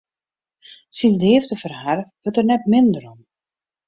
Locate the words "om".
3.11-3.19